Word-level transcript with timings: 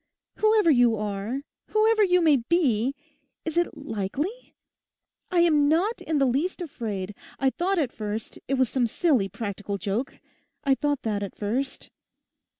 Whoever 0.37 0.71
you 0.71 0.95
are, 0.95 1.41
whoever 1.67 2.03
you 2.03 2.21
may 2.21 2.37
be, 2.37 2.95
is 3.45 3.55
it 3.55 3.77
likely? 3.77 4.55
I 5.29 5.41
am 5.41 5.69
not 5.69 6.01
in 6.01 6.17
the 6.17 6.25
least 6.25 6.59
afraid. 6.59 7.13
I 7.37 7.51
thought 7.51 7.77
at 7.77 7.91
first 7.91 8.39
it 8.47 8.55
was 8.55 8.67
some 8.67 8.87
silly 8.87 9.29
practical 9.29 9.77
joke. 9.77 10.19
I 10.63 10.73
thought 10.73 11.03
that 11.03 11.21
at 11.21 11.35
first. 11.35 11.91